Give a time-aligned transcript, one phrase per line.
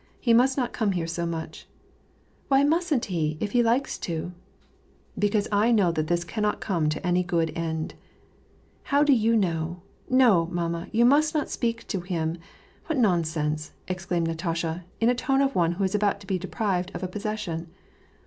[0.19, 1.67] He must not come here so much
[2.47, 4.31] "—"Why mustn't he, if he likes to?"
[4.91, 7.93] '* Because I know that this cannot come to any good end.""
[8.89, 9.83] How do you know?
[10.09, 10.87] No, mamma!
[10.91, 12.39] you must not speak to him.
[12.87, 16.89] What nonsense!" exclaimed Natasha, in the tone of one who is about to be deprived
[16.95, 17.67] of a possession.